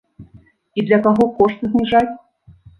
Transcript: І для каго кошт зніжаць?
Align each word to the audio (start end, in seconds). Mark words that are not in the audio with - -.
І 0.77 0.85
для 0.87 0.99
каго 1.09 1.29
кошт 1.37 1.63
зніжаць? 1.71 2.05